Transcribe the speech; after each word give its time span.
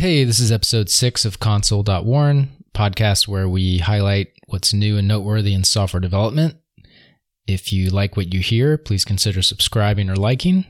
Hey, 0.00 0.24
this 0.24 0.40
is 0.40 0.50
episode 0.50 0.88
six 0.88 1.26
of 1.26 1.40
Console.Warn, 1.40 2.48
podcast 2.72 3.28
where 3.28 3.46
we 3.46 3.80
highlight 3.80 4.28
what's 4.46 4.72
new 4.72 4.96
and 4.96 5.06
noteworthy 5.06 5.52
in 5.52 5.62
software 5.62 6.00
development. 6.00 6.56
If 7.46 7.70
you 7.70 7.90
like 7.90 8.16
what 8.16 8.32
you 8.32 8.40
hear, 8.40 8.78
please 8.78 9.04
consider 9.04 9.42
subscribing 9.42 10.08
or 10.08 10.16
liking. 10.16 10.64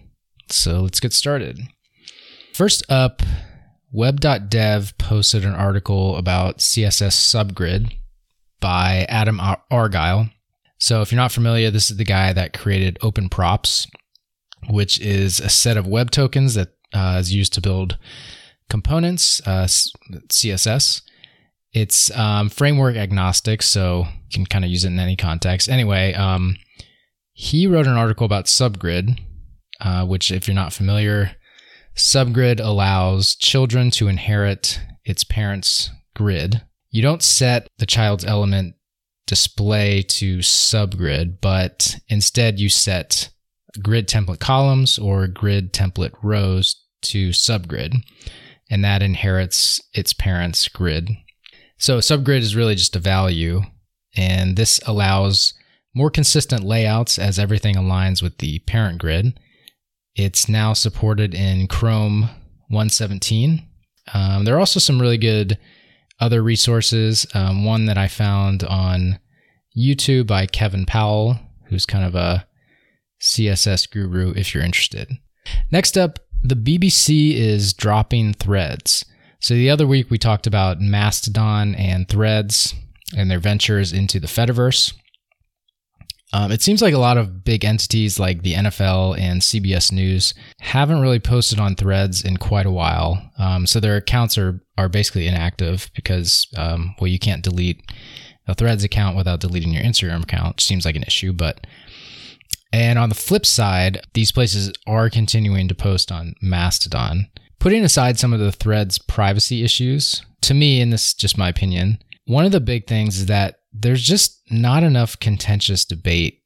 So 0.49 0.81
let's 0.81 0.99
get 0.99 1.13
started. 1.13 1.61
First 2.55 2.83
up, 2.91 3.23
web.dev 3.93 4.99
posted 4.99 5.45
an 5.45 5.55
article 5.55 6.17
about 6.17 6.59
CSS 6.59 7.13
subgrid 7.13 7.93
by 8.59 9.07
Adam 9.09 9.41
Argyle. 9.71 10.29
So 10.79 11.03
if 11.03 11.13
you're 11.13 11.21
not 11.21 11.31
familiar, 11.31 11.71
this 11.71 11.89
is 11.89 11.99
the 11.99 12.05
guy 12.05 12.33
that 12.33 12.59
created 12.59 12.99
Open 13.01 13.29
Props, 13.29 13.87
which 14.69 14.99
is 14.99 15.39
a 15.39 15.49
set 15.49 15.77
of 15.77 15.87
web 15.87 16.11
tokens 16.11 16.55
that 16.55 16.75
uh, 16.93 17.19
is 17.21 17.33
used 17.33 17.53
to 17.53 17.61
build 17.61 17.97
components, 18.71 19.43
uh, 19.47 19.67
CSS. 19.67 21.03
It's 21.73 22.11
um, 22.17 22.49
framework 22.49 22.97
agnostic, 22.97 23.63
so 23.63 24.07
you 24.31 24.33
can 24.33 24.47
kind 24.47 24.65
of 24.65 24.71
use 24.71 24.85
it 24.85 24.89
in 24.89 24.99
any 24.99 25.17
context. 25.17 25.69
Anyway, 25.69 26.15
um, 26.15 26.57
he 27.33 27.67
wrote 27.67 27.87
an 27.87 27.97
article 27.97 28.25
about 28.25 28.47
Subgrid, 28.47 29.21
uh, 29.81 30.07
which, 30.07 30.33
if 30.33 30.49
you're 30.49 30.55
not 30.55 30.73
familiar, 30.73 31.33
Subgrid 31.95 32.61
allows 32.61 33.37
children 33.37 33.91
to 33.93 34.09
inherit 34.09 34.81
its 35.05 35.23
parents' 35.23 35.91
grid. 36.15 36.63
You 36.91 37.03
don't 37.03 37.23
set 37.23 37.69
the 37.79 37.87
child's 37.87 38.25
element 38.25 38.75
display 39.27 40.03
to 40.03 40.39
subgrid, 40.39 41.41
but 41.41 41.97
instead 42.09 42.59
you 42.59 42.69
set 42.69 43.31
grid 43.81 44.09
template 44.09 44.41
columns 44.41 44.99
or 44.99 45.29
grid 45.29 45.73
template 45.73 46.15
rows 46.21 46.85
to 47.03 47.29
subgrid 47.29 48.03
and 48.71 48.85
that 48.85 49.03
inherits 49.03 49.81
its 49.93 50.13
parent's 50.13 50.69
grid. 50.69 51.11
So 51.79 51.99
subgrid 51.99 52.39
is 52.39 52.57
really 52.57 52.75
just 52.75 52.97
a 52.97 53.01
value, 53.01 53.63
and 54.17 54.57
this 54.57 54.81
allows 54.87 55.55
more 55.95 56.11
consistent 56.11 56.63
layouts 56.63 57.19
as 57.19 57.39
everything 57.39 57.75
aligns 57.75 58.23
with 58.23 58.39
the 58.39 58.61
parent 58.61 58.99
grid. 58.99 59.39
It's 60.15 60.49
now 60.49 60.73
supported 60.73 61.35
in 61.35 61.67
Chrome 61.67 62.23
117. 62.69 63.67
Um, 64.15 64.45
there 64.45 64.55
are 64.57 64.61
also 64.61 64.81
some 64.81 65.01
really 65.01 65.19
good 65.19 65.59
other 66.21 66.43
resources. 66.43 67.27
Um, 67.35 67.65
one 67.65 67.87
that 67.87 67.99
I 67.99 68.09
found 68.09 68.63
on 68.65 69.19
YouTube 69.77 70.27
by 70.27 70.47
Kevin 70.47 70.87
Powell, 70.87 71.39
who's 71.69 71.87
kind 71.87 72.05
of 72.05 72.15
a 72.15 72.47
CSS 73.21 73.91
guru 73.91 74.33
if 74.33 74.55
you're 74.55 74.65
interested. 74.65 75.09
Next 75.71 75.97
up, 75.97 76.19
the 76.43 76.55
BBC 76.55 77.35
is 77.35 77.73
dropping 77.73 78.35
threads. 78.35 79.05
So 79.41 79.55
the 79.55 79.71
other 79.71 79.87
week 79.87 80.11
we 80.11 80.19
talked 80.19 80.47
about 80.47 80.81
Mastodon 80.81 81.75
and 81.75 82.09
threads 82.09 82.75
and 83.17 83.31
their 83.31 83.41
ventures 83.41 83.93
into 83.93 84.21
the 84.21 84.27
Fediverse. 84.27 84.93
Um, 86.33 86.53
it 86.53 86.63
seems 86.63 86.81
like 86.81 86.95
a 86.95 86.99
lot 86.99 87.19
of 87.19 87.43
big 87.43 87.65
entities 87.65 88.21
like 88.21 88.43
the 88.43 88.55
NFL 88.55 89.19
and 89.19 89.41
CBS 89.41 89.91
News 89.91 90.33
haven't 90.61 91.01
really 91.01 91.19
posted 91.19 91.59
on 91.59 91.75
threads 91.75 92.25
in 92.25 92.37
quite 92.37 92.67
a 92.67 92.71
while. 92.71 93.31
Um, 93.37 93.67
so 93.67 93.81
their 93.81 93.97
accounts 93.97 94.39
are, 94.39 94.63
are 94.79 94.89
basically 94.89 95.27
inactive 95.27 95.91
because, 95.95 96.47
um, 96.57 96.95
well, 97.01 97.09
you 97.09 97.19
can't 97.19 97.43
delete 97.43 97.83
a 98.47 98.55
threads 98.55 98.85
account 98.85 99.17
without 99.17 99.41
deleting 99.41 99.73
your 99.73 99.83
Instagram 99.83 100.23
account, 100.23 100.57
which 100.57 100.67
seems 100.67 100.85
like 100.85 100.97
an 100.97 101.03
issue, 101.03 101.33
but 101.33 101.67
and 102.73 102.99
on 102.99 103.09
the 103.09 103.15
flip 103.15 103.45
side, 103.45 104.01
these 104.15 104.33
places 104.33 104.73
are 104.87 105.11
continuing 105.11 105.69
to 105.69 105.75
post 105.75 106.13
on 106.13 106.35
Mastodon. 106.41 107.29
Putting 107.59 107.85
aside 107.85 108.19
some 108.19 108.33
of 108.33 108.41
the 108.41 108.53
thread's 108.53 108.99
privacy 108.99 109.63
issues, 109.65 110.23
to 110.43 110.55
me, 110.55 110.81
and 110.81 110.93
this 110.93 111.09
is 111.09 111.15
just 111.15 111.37
my 111.37 111.49
opinion, 111.49 111.99
one 112.27 112.45
of 112.45 112.53
the 112.53 112.61
big 112.61 112.87
things 112.87 113.19
is 113.19 113.27
that 113.27 113.61
there's 113.73 114.03
just 114.03 114.41
not 114.51 114.83
enough 114.83 115.19
contentious 115.19 115.85
debate 115.85 116.41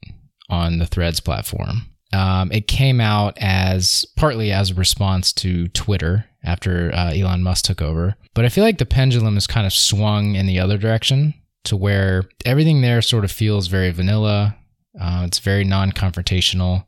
on 0.49 0.79
the 0.79 0.87
threads 0.87 1.21
platform. 1.21 1.87
Um, 2.13 2.53
it 2.53 2.69
came 2.69 3.01
out 3.01 3.37
as 3.41 4.07
partly 4.17 4.53
as 4.53 4.71
a 4.71 4.75
response 4.75 5.33
to 5.35 5.69
Twitter 5.69 6.27
after 6.45 6.95
uh, 6.95 7.13
Elon 7.13 7.43
Musk 7.43 7.65
took 7.65 7.83
over. 7.83 8.15
But 8.35 8.45
I 8.45 8.49
feel 8.49 8.65
like 8.65 8.79
the 8.79 8.87
pendulum 8.87 9.35
has 9.35 9.47
kind 9.47 9.67
of 9.67 9.73
swung 9.73 10.35
in 10.35 10.47
the 10.47 10.61
other 10.61 10.79
direction 10.79 11.35
to 11.65 11.77
where 11.77 12.25
everything 12.45 12.83
there 12.83 13.03
sort 13.03 13.25
of 13.25 13.33
feels 13.33 13.67
very 13.67 13.91
vanilla. 13.91 14.57
Uh, 15.01 15.25
it's 15.27 15.39
very 15.39 15.65
non-confrontational. 15.65 16.85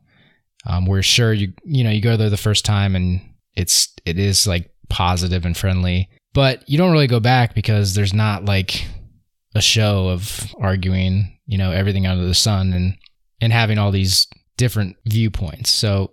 Um, 0.66 0.86
we're 0.86 1.02
sure 1.02 1.32
you 1.32 1.52
you 1.64 1.84
know 1.84 1.90
you 1.90 2.00
go 2.00 2.16
there 2.16 2.30
the 2.30 2.36
first 2.36 2.64
time 2.64 2.96
and 2.96 3.20
it's 3.54 3.94
it 4.04 4.18
is 4.18 4.46
like 4.46 4.70
positive 4.88 5.44
and 5.44 5.56
friendly, 5.56 6.08
but 6.34 6.68
you 6.68 6.76
don't 6.78 6.92
really 6.92 7.06
go 7.06 7.20
back 7.20 7.54
because 7.54 7.94
there's 7.94 8.14
not 8.14 8.44
like 8.44 8.86
a 9.54 9.60
show 9.60 10.08
of 10.08 10.52
arguing 10.60 11.38
you 11.46 11.56
know 11.56 11.72
everything 11.72 12.06
under 12.06 12.26
the 12.26 12.34
sun 12.34 12.72
and 12.72 12.96
and 13.40 13.52
having 13.52 13.78
all 13.78 13.90
these 13.90 14.26
different 14.56 14.96
viewpoints. 15.06 15.70
So 15.70 16.12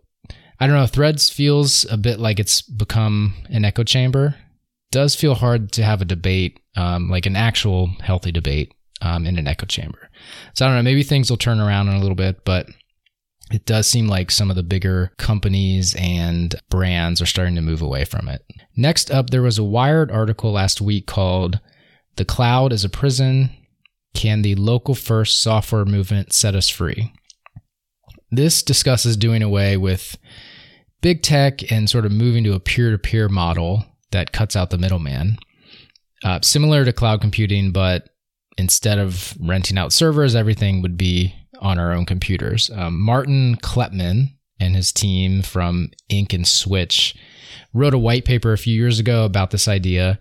I 0.60 0.68
don't 0.68 0.76
know. 0.76 0.88
Threads 0.88 1.30
feels 1.30 1.86
a 1.92 1.98
bit 1.98 2.20
like 2.20 2.40
it's 2.40 2.62
become 2.62 3.34
an 3.50 3.66
echo 3.66 3.84
chamber. 3.84 4.36
Does 4.92 5.16
feel 5.16 5.34
hard 5.34 5.72
to 5.74 5.84
have 5.84 6.02
a 6.02 6.06
debate, 6.06 6.60
um, 6.78 7.10
like 7.10 7.26
an 7.26 7.36
actual 7.36 7.88
healthy 8.02 8.32
debate 8.32 8.74
um, 9.04 9.26
in 9.26 9.38
an 9.38 9.48
echo 9.48 9.66
chamber. 9.66 10.10
So 10.54 10.66
I 10.66 10.70
don't 10.70 10.78
know, 10.78 10.84
maybe 10.84 11.04
things 11.04 11.30
will 11.30 11.38
turn 11.38 11.60
around 11.60 11.90
in 11.90 11.96
a 11.96 12.00
little 12.00 12.16
bit, 12.16 12.46
but 12.46 12.68
it 13.52 13.66
does 13.66 13.88
seem 13.88 14.08
like 14.08 14.32
some 14.32 14.50
of 14.50 14.56
the 14.56 14.64
bigger 14.64 15.12
companies 15.18 15.96
and 15.96 16.56
brands 16.70 17.22
are 17.22 17.28
starting 17.28 17.56
to 17.56 17.62
move 17.62 17.82
away 17.82 18.06
from 18.06 18.28
it. 18.28 18.42
Next 18.76 19.12
up, 19.12 19.30
there 19.30 19.42
was 19.42 19.60
a 19.60 19.64
Wired 19.64 20.12
article 20.12 20.52
last 20.52 20.82
week 20.82 21.06
called 21.06 21.60
The 22.16 22.26
Cloud 22.26 22.74
is 22.74 22.84
a 22.84 22.90
Prison. 22.90 23.52
Can 24.14 24.42
the 24.42 24.56
local 24.56 24.96
first 24.96 25.42
software 25.42 25.86
movement 25.86 26.34
set 26.34 26.56
us 26.56 26.70
free? 26.70 27.14
This 28.32 28.64
discusses 28.64 29.18
doing 29.18 29.44
away 29.44 29.78
with 29.78 30.18
big 31.02 31.22
tech 31.22 31.72
and 31.72 31.90
sort 31.90 32.06
of 32.06 32.12
moving 32.12 32.44
to 32.46 32.54
a 32.54 32.60
peer 32.60 32.92
to 32.92 32.98
peer 32.98 33.28
model 33.28 33.86
that 34.12 34.32
cuts 34.32 34.56
out 34.56 34.70
the 34.70 34.78
middleman. 34.78 35.38
Uh, 36.24 36.40
similar 36.42 36.86
to 36.86 36.94
cloud 36.94 37.20
computing, 37.22 37.72
but 37.72 38.10
instead 38.58 39.00
of 39.00 39.36
renting 39.40 39.78
out 39.78 39.94
servers, 39.94 40.36
everything 40.36 40.82
would 40.82 40.98
be 40.98 41.36
on 41.60 41.80
our 41.80 41.94
own 41.94 42.06
computers. 42.06 42.70
Um, 42.74 43.00
Martin 43.00 43.56
Kleppmann 43.58 44.36
and 44.60 44.76
his 44.76 44.92
team 44.92 45.42
from 45.42 45.92
Ink 46.10 46.34
and 46.34 46.48
Switch 46.48 47.16
wrote 47.74 47.94
a 47.94 48.00
white 48.00 48.26
paper 48.26 48.54
a 48.54 48.58
few 48.58 48.76
years 48.76 49.00
ago 49.00 49.26
about 49.26 49.52
this 49.52 49.68
idea. 49.68 50.20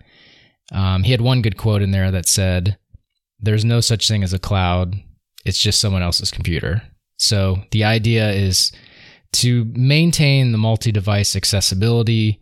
Um, 0.71 1.03
he 1.03 1.11
had 1.11 1.21
one 1.21 1.41
good 1.41 1.57
quote 1.57 1.81
in 1.81 1.91
there 1.91 2.11
that 2.11 2.27
said, 2.27 2.77
There's 3.39 3.65
no 3.65 3.79
such 3.79 4.07
thing 4.07 4.23
as 4.23 4.33
a 4.33 4.39
cloud, 4.39 4.95
it's 5.45 5.59
just 5.59 5.81
someone 5.81 6.01
else's 6.01 6.31
computer. 6.31 6.81
So 7.17 7.63
the 7.71 7.83
idea 7.83 8.31
is 8.31 8.71
to 9.33 9.65
maintain 9.65 10.51
the 10.51 10.57
multi 10.57 10.91
device 10.91 11.35
accessibility 11.35 12.39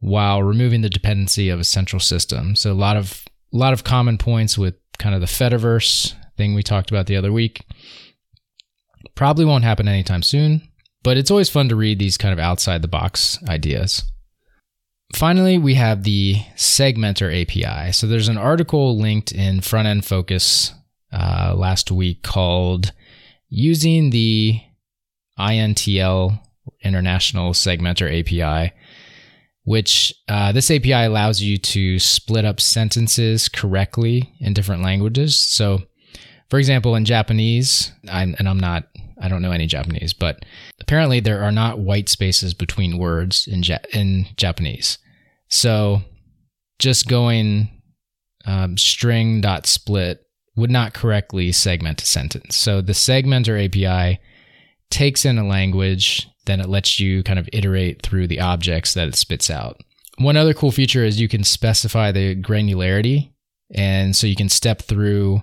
while 0.00 0.42
removing 0.42 0.82
the 0.82 0.90
dependency 0.90 1.48
of 1.48 1.60
a 1.60 1.64
central 1.64 2.00
system. 2.00 2.56
So 2.56 2.72
a 2.72 2.74
lot 2.74 2.96
of 2.96 3.24
a 3.52 3.56
lot 3.56 3.72
of 3.72 3.84
common 3.84 4.18
points 4.18 4.58
with 4.58 4.74
kind 4.98 5.14
of 5.14 5.20
the 5.20 5.26
Fediverse 5.26 6.14
thing 6.36 6.54
we 6.54 6.62
talked 6.62 6.90
about 6.90 7.06
the 7.06 7.16
other 7.16 7.32
week. 7.32 7.66
Probably 9.14 9.44
won't 9.44 9.64
happen 9.64 9.88
anytime 9.88 10.22
soon, 10.22 10.68
but 11.02 11.16
it's 11.16 11.30
always 11.30 11.48
fun 11.48 11.68
to 11.68 11.76
read 11.76 11.98
these 11.98 12.16
kind 12.18 12.32
of 12.32 12.38
outside 12.38 12.82
the 12.82 12.88
box 12.88 13.38
ideas. 13.48 14.02
Finally, 15.14 15.58
we 15.58 15.74
have 15.74 16.02
the 16.02 16.36
Segmenter 16.56 17.30
API. 17.30 17.92
So 17.92 18.06
there's 18.06 18.28
an 18.28 18.38
article 18.38 18.98
linked 18.98 19.30
in 19.30 19.60
Front 19.60 19.86
End 19.86 20.04
Focus 20.04 20.72
uh, 21.12 21.54
last 21.56 21.90
week 21.90 22.22
called 22.22 22.92
Using 23.48 24.10
the 24.10 24.60
INTL 25.38 26.40
International 26.82 27.52
Segmenter 27.52 28.08
API 28.08 28.72
which 29.64 30.14
uh, 30.28 30.52
this 30.52 30.70
API 30.70 30.92
allows 30.92 31.40
you 31.40 31.56
to 31.56 31.98
split 31.98 32.44
up 32.44 32.60
sentences 32.60 33.48
correctly 33.48 34.34
in 34.38 34.52
different 34.52 34.82
languages. 34.82 35.36
So, 35.36 35.82
for 36.50 36.58
example, 36.58 36.94
in 36.94 37.04
Japanese, 37.04 37.90
I'm, 38.10 38.36
and 38.38 38.48
I'm 38.48 38.60
not, 38.60 38.84
I 39.20 39.28
don't 39.28 39.42
know 39.42 39.52
any 39.52 39.66
Japanese, 39.66 40.12
but 40.12 40.44
apparently 40.80 41.20
there 41.20 41.42
are 41.42 41.52
not 41.52 41.78
white 41.78 42.10
spaces 42.10 42.52
between 42.52 42.98
words 42.98 43.46
in, 43.50 43.62
ja- 43.62 43.78
in 43.92 44.26
Japanese. 44.36 44.98
So, 45.48 46.02
just 46.78 47.08
going 47.08 47.70
um, 48.44 48.76
string.split 48.76 50.20
would 50.56 50.70
not 50.70 50.92
correctly 50.92 51.52
segment 51.52 52.02
a 52.02 52.06
sentence. 52.06 52.54
So, 52.56 52.82
the 52.82 52.92
segmenter 52.92 53.64
API 53.64 54.20
takes 54.94 55.24
in 55.24 55.38
a 55.38 55.46
language 55.46 56.28
then 56.46 56.60
it 56.60 56.68
lets 56.68 57.00
you 57.00 57.22
kind 57.22 57.38
of 57.38 57.48
iterate 57.52 58.02
through 58.02 58.26
the 58.26 58.40
objects 58.40 58.94
that 58.94 59.08
it 59.08 59.14
spits 59.14 59.50
out. 59.50 59.80
One 60.18 60.36
other 60.36 60.54
cool 60.54 60.70
feature 60.70 61.04
is 61.04 61.20
you 61.20 61.28
can 61.28 61.44
specify 61.44 62.12
the 62.12 62.36
granularity. 62.36 63.32
And 63.74 64.14
so 64.14 64.26
you 64.26 64.36
can 64.36 64.48
step 64.48 64.82
through 64.82 65.42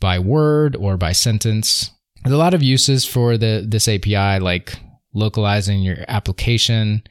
by 0.00 0.18
word 0.18 0.76
or 0.76 0.96
by 0.96 1.12
sentence. 1.12 1.90
There's 2.22 2.34
a 2.34 2.38
lot 2.38 2.54
of 2.54 2.62
uses 2.62 3.04
for 3.04 3.36
the 3.38 3.64
this 3.66 3.88
API, 3.88 4.40
like 4.40 4.78
localizing 5.14 5.80
your 5.80 5.96
application. 6.06 7.02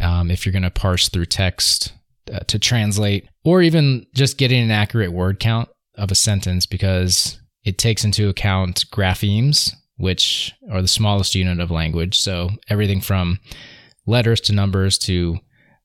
Um, 0.00 0.30
if 0.30 0.44
you're 0.44 0.52
going 0.52 0.62
to 0.62 0.70
parse 0.70 1.08
through 1.08 1.26
text, 1.26 1.92
uh, 2.32 2.40
to 2.40 2.58
translate, 2.58 3.28
or 3.44 3.60
even 3.60 4.06
just 4.14 4.38
getting 4.38 4.62
an 4.62 4.70
accurate 4.70 5.12
word 5.12 5.38
count 5.38 5.68
of 5.96 6.10
a 6.10 6.14
sentence 6.14 6.64
because 6.64 7.38
it 7.64 7.76
takes 7.76 8.04
into 8.04 8.28
account 8.28 8.86
graphemes, 8.90 9.74
which 10.00 10.52
are 10.70 10.82
the 10.82 10.88
smallest 10.88 11.34
unit 11.34 11.60
of 11.60 11.70
language. 11.70 12.18
So 12.18 12.50
everything 12.68 13.00
from 13.00 13.38
letters 14.06 14.40
to 14.42 14.52
numbers 14.52 14.98
to 14.98 15.38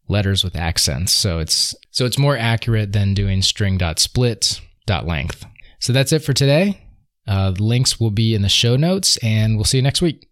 letters 0.08 0.44
with 0.44 0.56
accents. 0.56 1.12
So 1.12 1.40
it's 1.40 1.74
so 1.92 2.06
it's 2.06 2.18
more 2.18 2.38
accurate 2.38 2.94
than 2.94 3.14
doing 3.14 3.42
string.split.length. 3.42 5.46
So 5.80 5.94
that's 5.94 6.14
it 6.14 6.20
for 6.20 6.34
today. 6.34 6.82
Uh, 7.28 7.54
links 7.58 8.00
will 8.00 8.12
be 8.12 8.36
in 8.36 8.44
the 8.44 8.50
show 8.50 8.76
notes, 8.76 9.18
and 9.18 9.56
we'll 9.56 9.66
see 9.66 9.78
you 9.78 9.84
next 9.84 10.02
week. 10.02 10.30